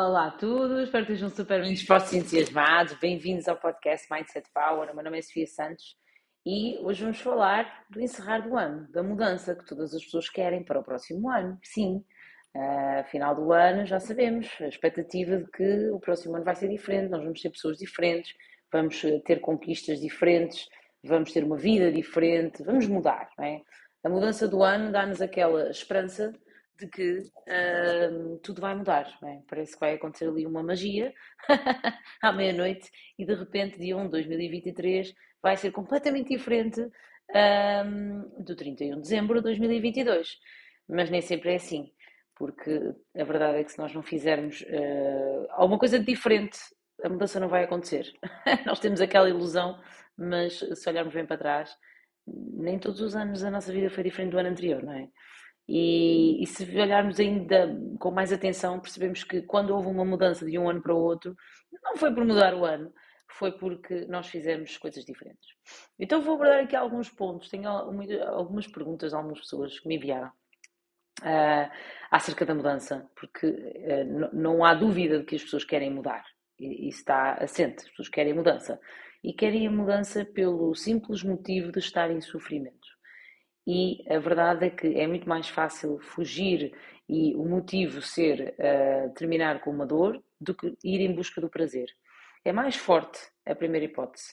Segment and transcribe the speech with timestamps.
[0.00, 2.94] Olá, a todos, espero que estejam super bem dispostos e entusiasmados.
[3.00, 4.88] Bem-vindos ao podcast Mindset Power.
[4.88, 5.96] O meu nome é Sofia Santos
[6.46, 10.62] e hoje vamos falar do encerrar do ano, da mudança que todas as pessoas querem
[10.62, 11.58] para o próximo ano.
[11.64, 12.04] Sim,
[12.54, 16.68] uh, final do ano já sabemos, a expectativa de que o próximo ano vai ser
[16.68, 18.32] diferente, nós vamos ter pessoas diferentes,
[18.72, 20.68] vamos ter conquistas diferentes,
[21.02, 23.62] vamos ter uma vida diferente, vamos mudar, não é?
[24.04, 26.32] A mudança do ano dá-nos aquela esperança
[26.78, 29.18] de que uh, tudo vai mudar.
[29.24, 29.40] É?
[29.48, 31.12] Parece que vai acontecer ali uma magia
[32.22, 38.56] à meia-noite e de repente, dia 1 de 2023, vai ser completamente diferente um, do
[38.56, 40.38] 31 de dezembro de 2022.
[40.88, 41.92] Mas nem sempre é assim,
[42.36, 46.58] porque a verdade é que se nós não fizermos uh, alguma coisa diferente,
[47.02, 48.10] a mudança não vai acontecer.
[48.64, 49.78] nós temos aquela ilusão,
[50.16, 51.76] mas se olharmos bem para trás,
[52.26, 55.08] nem todos os anos a nossa vida foi diferente do ano anterior, não é?
[55.68, 60.58] E, e, se olharmos ainda com mais atenção, percebemos que quando houve uma mudança de
[60.58, 61.36] um ano para o outro,
[61.82, 62.90] não foi por mudar o ano,
[63.28, 65.46] foi porque nós fizemos coisas diferentes.
[65.98, 67.50] Então vou abordar aqui alguns pontos.
[67.50, 70.28] Tenho algumas perguntas algumas pessoas que me enviaram
[71.20, 71.70] uh,
[72.10, 76.24] acerca da mudança, porque uh, não há dúvida de que as pessoas querem mudar.
[76.58, 78.80] E, isso está assente, as pessoas querem mudança.
[79.22, 82.77] E querem a mudança pelo simples motivo de estar em sofrimento
[83.70, 86.72] e a verdade é que é muito mais fácil fugir
[87.06, 91.50] e o motivo ser uh, terminar com uma dor do que ir em busca do
[91.50, 91.86] prazer.
[92.46, 94.32] É mais forte a primeira hipótese.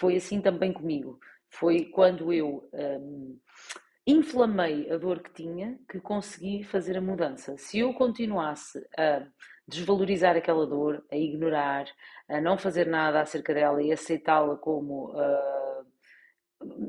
[0.00, 1.20] Foi assim também comigo.
[1.48, 3.38] Foi quando eu um,
[4.04, 7.56] inflamei a dor que tinha que consegui fazer a mudança.
[7.58, 9.24] Se eu continuasse a
[9.68, 11.86] desvalorizar aquela dor, a ignorar,
[12.28, 15.12] a não fazer nada acerca dela e aceitá-la como.
[15.12, 15.61] Uh,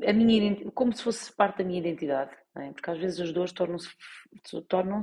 [0.08, 2.72] a minha, como se fosse parte da minha identidade, é?
[2.72, 3.90] porque às vezes as dores tornam-se
[4.68, 5.02] tornam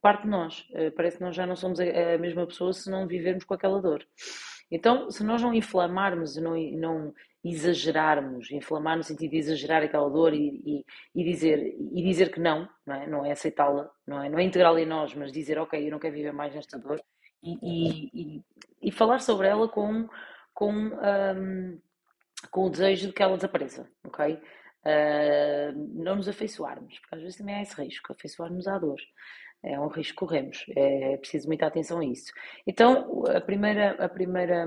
[0.00, 0.66] parte de nós.
[0.74, 3.80] Eh, parece que nós já não somos a mesma pessoa se não vivermos com aquela
[3.80, 4.06] dor.
[4.70, 10.10] Então, se nós não inflamarmos e não, não exagerarmos, inflamar no sentido de exagerar aquela
[10.10, 14.22] dor e, e, e dizer, e dizer que não, não é, não é aceitá-la, não
[14.22, 16.78] é, não é integrá-la em nós, mas dizer, ok, eu não quero viver mais nesta
[16.78, 17.00] dor
[17.42, 18.42] e,
[18.82, 20.08] e, falar sobre ela com,
[20.54, 21.80] com um,
[22.50, 24.40] com o desejo de que ela desapareça, ok?
[24.84, 29.00] Uh, não nos afeiçoarmos, porque às vezes também há esse risco, afeiçoarmos à dor.
[29.62, 32.30] É um risco que corremos, é preciso muita atenção a isso.
[32.66, 34.66] Então, a primeira, a primeira,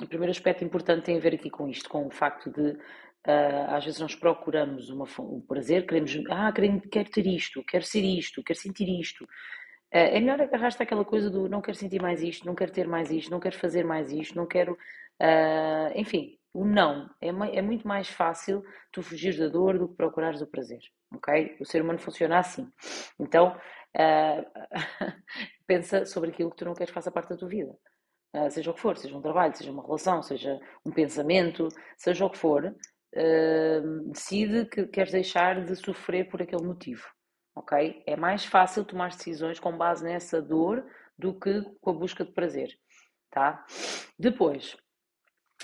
[0.00, 2.78] o primeiro aspecto importante tem a ver aqui com isto, com o facto de
[3.26, 7.84] uh, às vezes nós procuramos uma, um prazer, queremos, ah, quero, quero ter isto, quero
[7.84, 9.24] ser isto, quero sentir isto.
[9.24, 12.86] Uh, é melhor agarrar-te àquela coisa do não quero sentir mais isto, não quero ter
[12.86, 14.78] mais isto, não quero fazer mais isto, não quero.
[15.94, 17.08] Enfim, o não.
[17.20, 20.80] É, é muito mais fácil tu fugir da dor do que procurares o prazer,
[21.14, 21.56] ok?
[21.60, 22.70] O ser humano funciona assim.
[23.18, 23.56] Então,
[23.96, 24.62] uh,
[25.66, 27.76] pensa sobre aquilo que tu não queres que faça parte da tua vida.
[28.34, 32.24] Uh, seja o que for, seja um trabalho, seja uma relação, seja um pensamento, seja
[32.24, 37.06] o que for, uh, decide que queres deixar de sofrer por aquele motivo,
[37.54, 38.02] ok?
[38.06, 40.84] É mais fácil tomar decisões com base nessa dor
[41.18, 42.70] do que com a busca de prazer,
[43.30, 43.64] tá?
[44.18, 44.76] Depois,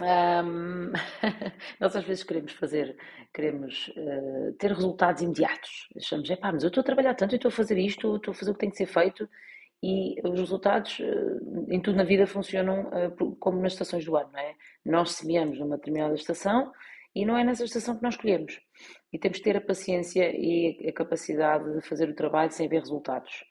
[0.01, 0.93] um,
[1.81, 2.97] nós às vezes queremos fazer,
[3.33, 5.89] queremos uh, ter resultados imediatos.
[5.97, 8.33] Achamos, é pá, mas eu estou a trabalhar tanto, eu estou a fazer isto, estou
[8.33, 9.29] a fazer o que tem que ser feito
[9.83, 14.31] e os resultados uh, em tudo na vida funcionam uh, como nas estações do ano,
[14.33, 14.55] não é?
[14.85, 16.73] Nós semeamos numa determinada estação
[17.15, 18.61] e não é nessa estação que nós escolhemos.
[19.13, 22.81] E temos que ter a paciência e a capacidade de fazer o trabalho sem ver
[22.81, 23.45] resultados.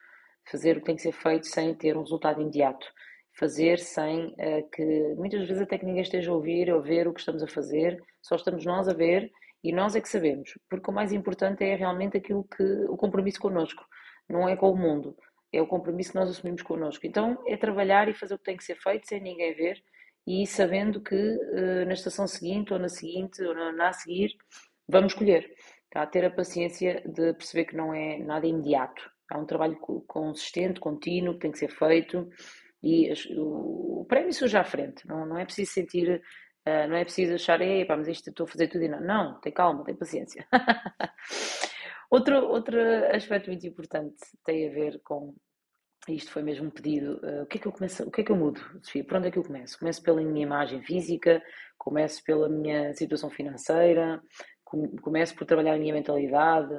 [0.49, 2.87] Fazer o que tem que ser feito sem ter um resultado imediato
[3.37, 7.13] fazer sem uh, que muitas vezes até que ninguém esteja a ouvir ou ver o
[7.13, 9.31] que estamos a fazer, só estamos nós a ver
[9.63, 13.39] e nós é que sabemos, porque o mais importante é realmente aquilo que o compromisso
[13.39, 13.83] connosco,
[14.29, 15.15] não é com o mundo,
[15.53, 17.05] é o compromisso que nós assumimos connosco.
[17.05, 19.81] Então é trabalhar e fazer o que tem que ser feito sem ninguém ver
[20.25, 24.35] e sabendo que uh, na estação seguinte ou na seguinte ou na, na a seguir
[24.87, 25.47] vamos colher.
[25.91, 26.05] Tá?
[26.05, 29.01] Ter a paciência de perceber que não é nada imediato.
[29.31, 32.29] Há um trabalho consistente, contínuo, que tem que ser feito
[32.81, 36.21] e o, prémio surge à frente, não, não é preciso sentir,
[36.67, 39.01] uh, não é preciso achar, pá, mas isto estou a fazer tudo e não.
[39.01, 40.47] Não, tem calma, tem paciência.
[42.09, 42.79] outro, outro
[43.13, 44.15] aspecto muito importante
[44.45, 45.35] tem a ver com
[46.07, 47.19] isto foi mesmo um pedido.
[47.23, 49.03] Uh, o que é que eu começo, o que é que eu mudo, Sofia?
[49.03, 49.77] Por onde é que eu começo?
[49.77, 51.41] Começo pela minha imagem física,
[51.77, 54.21] começo pela minha situação financeira,
[55.01, 56.73] começo por trabalhar a minha mentalidade.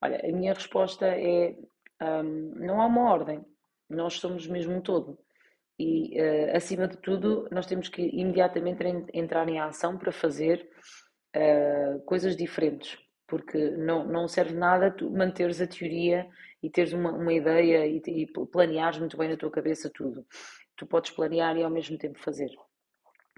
[0.00, 1.54] Olha, a minha resposta é
[2.02, 3.44] um, não há uma ordem.
[3.88, 5.18] Nós somos mesmo um todo.
[5.78, 10.68] E, uh, acima de tudo, nós temos que imediatamente entrar em ação para fazer
[11.36, 12.98] uh, coisas diferentes.
[13.26, 16.26] porque não, não serve nada tu manteres a teoria
[16.62, 20.26] e teres uma, uma ideia e, e planeares muito bem na tua cabeça tudo.
[20.76, 22.50] Tu podes planear e ao mesmo tempo fazer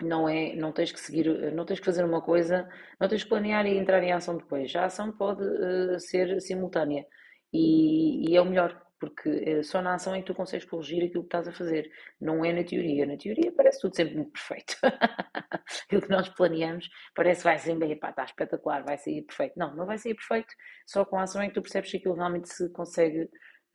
[0.02, 2.69] não é, não tens que seguir, não tens que fazer uma coisa,
[3.00, 4.75] não tens que planear e entrar em ação depois.
[4.75, 7.06] A ação pode uh, ser simultânea
[7.52, 8.81] e, e, é o melhor,
[9.11, 11.91] porque uh, só na ação é que tu consegues corrigir aquilo que estás a fazer,
[12.21, 13.06] não é na teoria.
[13.06, 14.77] Na teoria parece tudo sempre muito perfeito.
[15.85, 19.55] aquilo que nós planeamos parece que vai ser bem, pá, está espetacular, vai sair perfeito.
[19.59, 20.55] Não, não vai sair perfeito,
[20.87, 23.29] só com a ação é que tu percebes que aquilo realmente se consegue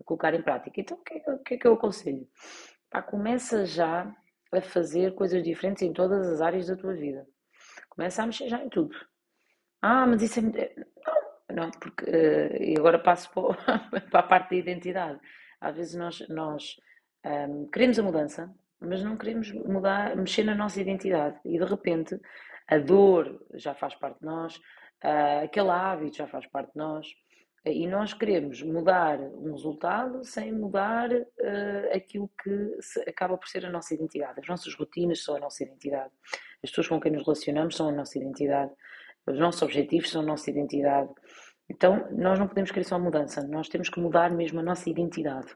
[0.05, 0.79] colocar em prática.
[0.79, 2.27] Então o que é, que, é que eu aconselho?
[2.89, 4.11] Pá, começa já
[4.51, 7.25] a fazer coisas diferentes em todas as áreas da tua vida.
[7.89, 8.95] Começa a mexer já em tudo.
[9.81, 10.43] Ah, mas isso é.
[10.43, 12.05] Não, não porque.
[12.05, 15.19] Uh, e agora passo para, a parte da identidade.
[15.61, 16.75] Às vezes nós, nós
[17.25, 21.39] um, queremos a mudança, mas não queremos mudar, mexer na nossa identidade.
[21.45, 22.19] E de repente
[22.67, 24.55] a dor já faz parte de nós,
[25.03, 27.07] uh, aquele hábito já faz parte de nós.
[27.65, 33.69] E nós queremos mudar um resultado sem mudar uh, aquilo que acaba por ser a
[33.69, 34.39] nossa identidade.
[34.39, 36.11] As nossas rotinas são a nossa identidade.
[36.63, 38.71] As pessoas com quem nos relacionamos são a nossa identidade.
[39.27, 41.09] Os nossos objetivos são a nossa identidade.
[41.69, 45.55] Então, nós não podemos querer só mudança, nós temos que mudar mesmo a nossa identidade.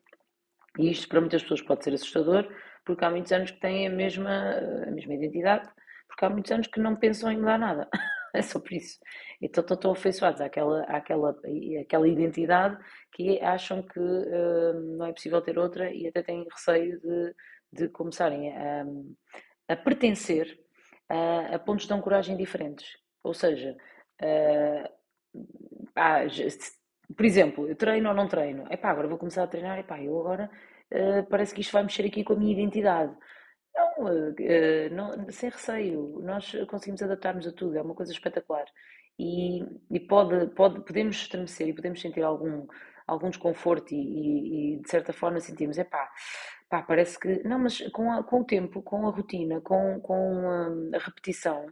[0.77, 2.48] E isto para muitas pessoas pode ser assustador,
[2.86, 4.57] porque há muitos anos que têm a mesma,
[4.88, 5.69] a mesma identidade,
[6.07, 7.89] porque há muitos anos que não pensam em mudar nada.
[8.33, 9.00] é só por isso.
[9.42, 11.36] Então estão afeiçoados àquela, àquela,
[11.81, 12.77] àquela identidade
[13.12, 17.36] que acham que uh, não é possível ter outra e até têm receio de,
[17.71, 18.86] de começarem a,
[19.69, 20.60] a pertencer
[21.07, 22.88] a, a, pontos de ancoragem diferentes.
[23.24, 23.77] Ou seja,
[24.21, 24.89] uh,
[25.95, 26.22] ah,
[27.16, 28.66] por exemplo, eu treino ou não treino?
[28.72, 30.50] Epá, agora vou começar a treinar, epá, eu agora
[30.92, 33.16] uh, parece que isto vai mexer aqui com a minha identidade.
[33.75, 38.66] Não, uh, não, sem receio, nós conseguimos adaptar-nos a tudo, é uma coisa espetacular.
[39.19, 42.68] E, e pode, pode, podemos estremecer e podemos sentir algum,
[43.07, 46.10] algum desconforto e, e, e de certa forma sentimos, é pá,
[46.81, 47.48] parece que.
[47.48, 50.50] Não, mas com, a, com o tempo, com a rotina, com, com
[50.94, 51.68] a repetição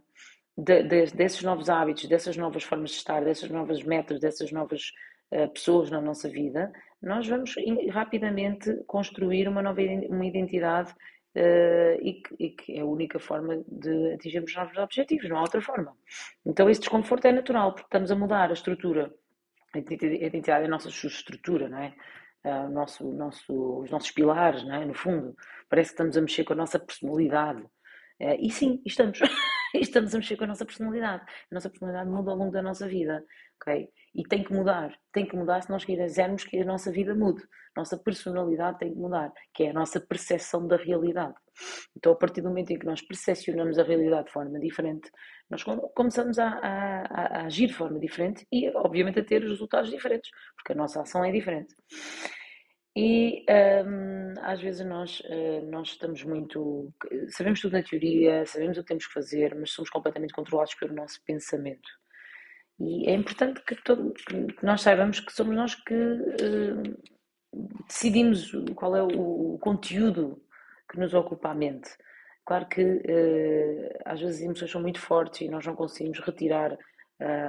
[0.58, 4.92] de, de, desses novos hábitos, dessas novas formas de estar, dessas novas metas, dessas novas
[5.32, 6.72] uh, pessoas na nossa vida,
[7.02, 7.56] nós vamos
[7.90, 10.94] rapidamente construir uma nova uma identidade
[11.34, 15.42] Uh, e, que, e, que, é a única forma de atingirmos novos objetivos, não há
[15.44, 15.96] outra forma.
[16.46, 19.10] Então esse desconforto é natural, porque estamos a mudar a estrutura,
[19.74, 21.94] a identidade é a nossa estrutura, não é?
[22.44, 24.86] Uh, nosso, nosso, os nossos pilares, não é?
[24.86, 25.34] No fundo,
[25.70, 27.62] parece que estamos a mexer com a nossa personalidade.
[28.20, 29.20] Uh, e sim, estamos.
[29.80, 31.24] estamos a mexer com a nossa personalidade.
[31.52, 33.24] A nossa personalidade muda ao longo da nossa vida,
[33.62, 33.90] ok?
[34.14, 37.42] E tem que mudar, tem que mudar se nós quisermos que a nossa vida mude.
[37.76, 41.36] A nossa personalidade tem que mudar, que é a nossa percepção da realidade.
[41.96, 45.10] Então, a partir do momento em que nós percepcionamos a realidade de forma diferente,
[45.50, 45.64] nós
[45.96, 47.02] começamos a, a,
[47.40, 51.24] a agir de forma diferente e, obviamente, a ter resultados diferentes, porque a nossa ação
[51.24, 51.74] é diferente.
[52.96, 53.46] E
[53.86, 56.94] um, às vezes nós, uh, nós estamos muito.
[57.30, 60.94] Sabemos tudo na teoria, sabemos o que temos que fazer, mas somos completamente controlados pelo
[60.94, 61.88] nosso pensamento.
[62.80, 67.02] E é importante que, todo, que nós saibamos que somos nós que uh,
[67.88, 70.42] decidimos qual é o, conteúdo
[70.90, 71.90] que nos ocupa a mente.
[72.46, 76.78] Claro que uh, às vezes as emoções são muito fortes e nós não conseguimos retirar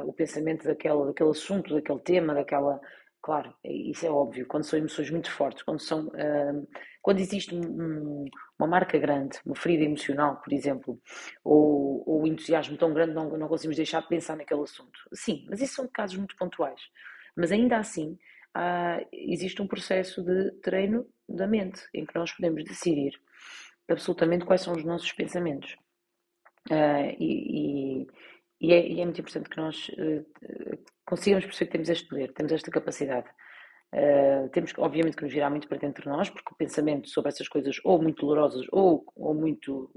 [0.05, 2.79] o pensamento daquele, daquele assunto, daquele tema, daquela
[3.23, 4.46] Claro, é, isso é óbvio.
[4.46, 6.69] Quando são emoções muito fortes, quando, são, uh,
[7.01, 8.25] quando existe um,
[8.58, 11.01] uma marca grande, uma ferida emocional, por exemplo,
[11.44, 14.99] ou, ou entusiasmo tão grande, não, não conseguimos deixar de pensar naquele assunto.
[15.15, 16.81] Sim, mas isso são casos muito pontuais.
[17.37, 18.19] Mas ainda assim,
[18.56, 23.13] uh, existe um processo de treino da mente, em que nós podemos decidir
[23.89, 25.77] absolutamente quais são os nossos pensamentos.
[26.70, 28.06] Uh, e, e,
[28.61, 30.27] e, é, e, é, muito importante que nós uh,
[31.13, 33.29] consigamos perceber que temos este poder, temos esta capacidade.
[33.93, 37.29] Uh, temos, obviamente, que nos virar muito para dentro de nós, porque o pensamento sobre
[37.29, 39.91] essas coisas, ou muito dolorosas, ou, ou muito.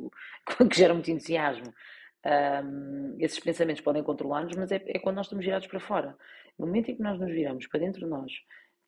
[0.70, 1.74] que geram muito entusiasmo,
[2.66, 6.18] um, esses pensamentos podem controlar-nos, mas é, é, quando nós estamos virados para fora.
[6.60, 8.34] No momento em que nós nos viramos para dentro de nós,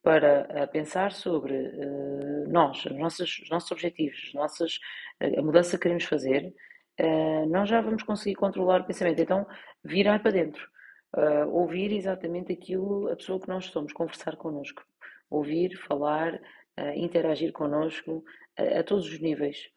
[0.04, 4.80] para uh, pensar sobre uh, nós, os nossos, os nossos objetivos, nossas,
[5.22, 6.54] a mudança que queremos fazer,
[7.50, 9.22] nós já vamos conseguir controlar o pensamento.
[9.22, 9.46] Então,
[9.84, 10.68] virar para dentro
[11.16, 14.84] uh, ouvir exatamente aquilo, a pessoa que nós somos, conversar connosco,
[15.30, 18.24] ouvir, falar, uh, interagir connosco
[18.58, 19.70] a, a todos os níveis.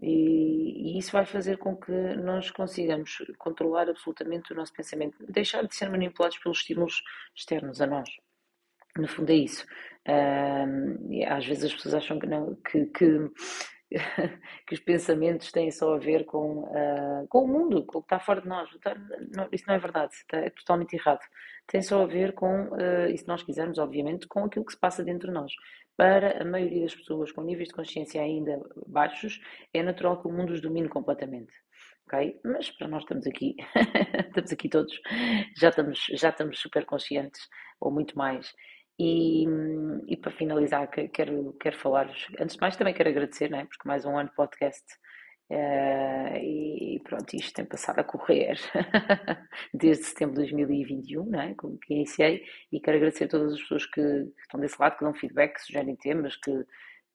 [0.00, 5.66] E, e, isso vai fazer com que nós consigamos controlar absolutamente o nosso pensamento, deixar
[5.66, 7.02] de ser manipulados pelos estímulos
[7.34, 8.08] externos a nós.
[8.96, 9.64] No fundo é isso.
[10.06, 13.30] Uh, às vezes as pessoas acham que não, que, que
[14.66, 18.06] que os pensamentos têm só a ver com, uh, com o mundo, com o que
[18.06, 18.68] está fora de nós.
[19.34, 21.20] Não, isso não é verdade, está, é totalmente errado.
[21.66, 24.80] Tem só a ver com, uh, e se nós quisermos, obviamente, com aquilo que se
[24.80, 25.52] passa dentro de nós.
[25.96, 29.40] Para a maioria das pessoas com níveis de consciência ainda baixos,
[29.72, 31.52] é natural que o mundo os domine completamente.
[32.06, 32.38] Okay?
[32.44, 33.56] Mas para nós estamos aqui,
[34.28, 35.00] estamos aqui todos,
[35.56, 37.48] já estamos, já estamos super conscientes,
[37.80, 38.52] ou muito mais,
[38.98, 39.44] e,
[40.08, 42.10] e para finalizar, quero, quero falar,
[42.40, 44.84] antes de mais também quero agradecer, né, porque mais um ano de podcast
[45.50, 48.56] uh, e pronto, isto tem passado a correr
[49.74, 53.86] desde setembro de 2021, né, como que iniciei, e quero agradecer a todas as pessoas
[53.86, 56.64] que, que estão desse lado, que dão feedback, que sugerem temas, que,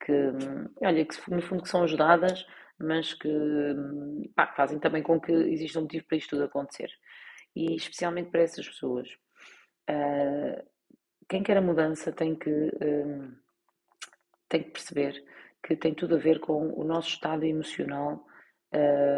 [0.05, 0.13] que
[0.83, 2.45] olha, que no fundo que são ajudadas,
[2.79, 3.29] mas que
[4.35, 6.89] pá, fazem também com que exista um motivo para isto tudo acontecer.
[7.55, 9.07] E especialmente para essas pessoas.
[9.89, 10.71] Uh,
[11.31, 13.33] quem quer a mudança tem que, um,
[14.49, 15.23] tem que perceber
[15.63, 18.27] que tem tudo a ver com o nosso estado emocional,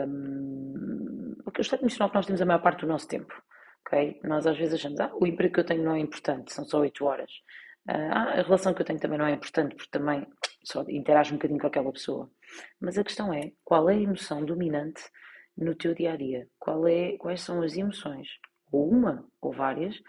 [0.07, 3.33] um, o estado emocional que nós temos a maior parte do nosso tempo.
[3.87, 4.19] Okay?
[4.23, 6.81] Nós às vezes achamos, ah, o emprego que eu tenho não é importante, são só
[6.81, 7.31] 8 horas.
[7.87, 10.23] Ah, a relação que eu tenho também não é importante, porque também
[10.63, 12.29] só interajo um bocadinho com aquela pessoa.
[12.79, 15.01] Mas a questão é, qual é a emoção dominante
[15.57, 16.47] no teu dia a dia?
[16.59, 18.27] Qual é, quais são as emoções,
[18.71, 19.99] ou uma ou várias,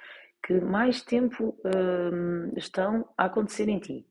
[0.44, 4.06] que mais tempo hum, estão a acontecer em ti.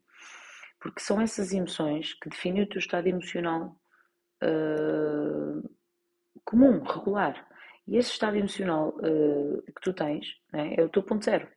[0.80, 3.80] Porque são essas emoções que definem o teu estado emocional
[4.44, 5.70] uh,
[6.44, 7.48] comum, regular.
[7.88, 11.48] E esse estado emocional uh, que tu tens né, é o teu ponto zero.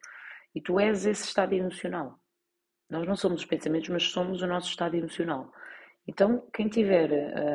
[0.54, 2.20] E tu és esse estado emocional.
[2.90, 5.50] Nós não somos os pensamentos, mas somos o nosso estado emocional.
[6.06, 7.10] Então, quem tiver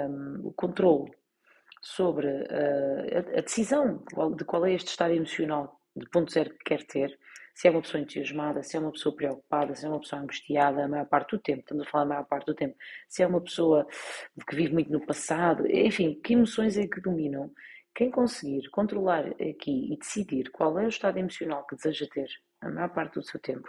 [0.10, 1.14] um, o controle
[1.82, 4.04] sobre uh, a decisão
[4.36, 7.18] de qual é este estado emocional de ponto zero que quer ter,
[7.54, 10.86] se é uma pessoa entusiasmada, se é uma pessoa preocupada, se é uma pessoa angustiada
[10.86, 12.76] a maior parte do tempo, estamos a falar a maior parte do tempo,
[13.08, 13.86] se é uma pessoa
[14.48, 17.52] que vive muito no passado, enfim, que emoções é que dominam?
[17.94, 22.28] Quem conseguir controlar aqui e decidir qual é o estado emocional que deseja ter
[22.62, 23.68] a maior parte do seu tempo,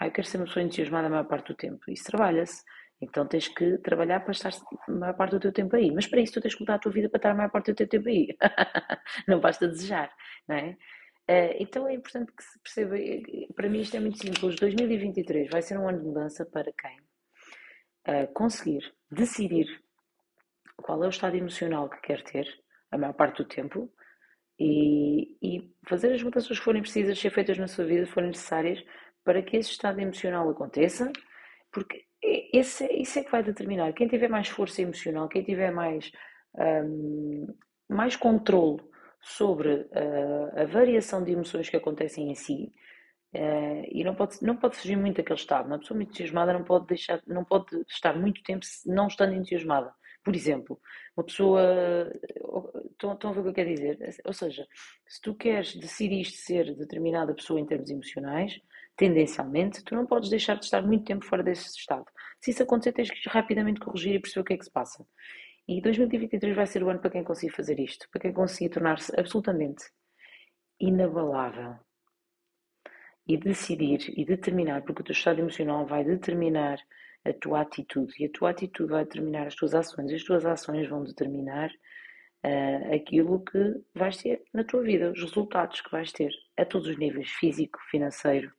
[0.00, 2.62] ah, eu quero ser uma pessoa entusiasmada a maior parte do tempo, isso trabalha-se.
[3.00, 4.50] Então tens que trabalhar para estar
[4.88, 5.90] a maior parte do teu tempo aí.
[5.92, 7.70] Mas para isso tu tens que mudar a tua vida para estar a maior parte
[7.70, 8.34] do teu tempo aí.
[9.28, 10.10] não basta desejar,
[10.48, 10.76] não é?
[11.28, 12.94] Uh, então é importante que se perceba,
[13.54, 17.00] para mim isto é muito simples, 2023 vai ser um ano de mudança para quem
[18.06, 19.66] uh, conseguir decidir
[20.76, 22.46] qual é o estado emocional que quer ter
[22.92, 23.92] a maior parte do tempo
[24.58, 28.82] e, e fazer as mudanças que forem precisas ser feitas na sua vida, forem necessárias
[29.24, 31.10] para que esse estado emocional aconteça,
[31.72, 33.92] porque esse, isso é que vai determinar.
[33.92, 36.10] Quem tiver mais força emocional, quem tiver mais,
[36.54, 37.46] um,
[37.88, 38.80] mais controle
[39.26, 42.72] sobre uh, a variação de emoções que acontecem em si
[43.34, 45.66] uh, e não pode, não pode fugir muito daquele estado.
[45.66, 49.92] Uma pessoa muito entusiasmada não pode, deixar, não pode estar muito tempo não estando entusiasmada.
[50.24, 50.80] Por exemplo,
[51.16, 52.10] uma pessoa.
[52.92, 53.98] Estão, estão a ver o que eu quero dizer?
[54.24, 54.66] Ou seja,
[55.06, 58.60] se tu queres decidir ser determinada pessoa em termos emocionais,
[58.96, 62.06] tendencialmente, tu não podes deixar de estar muito tempo fora desse estado.
[62.40, 65.04] Se isso acontecer, tens que rapidamente corrigir e perceber o que é que se passa.
[65.68, 69.12] E 2023 vai ser o ano para quem conseguir fazer isto, para quem conseguir tornar-se
[69.18, 69.84] absolutamente
[70.80, 71.74] inabalável.
[73.26, 76.78] E decidir e determinar, porque o teu estado emocional vai determinar
[77.24, 78.14] a tua atitude.
[78.20, 80.12] E a tua atitude vai determinar as tuas ações.
[80.12, 81.68] E as tuas ações vão determinar
[82.44, 86.86] uh, aquilo que vais ter na tua vida, os resultados que vais ter a todos
[86.86, 88.52] os níveis, físico, financeiro,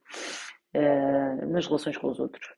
[0.75, 2.56] uh, nas relações com os outros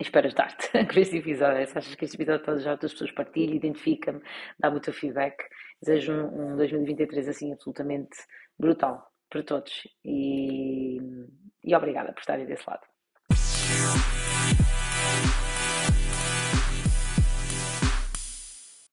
[0.00, 1.66] espero ajudar-te com este episódio.
[1.66, 4.20] Se achas que este episódio pode ajudar outras pessoas, partilha, identifica-me,
[4.58, 5.36] dá-me o teu feedback.
[5.82, 8.16] Desejo um, um 2023 assim absolutamente
[8.58, 10.98] brutal para todos e,
[11.64, 12.89] e obrigada por estarem desse lado.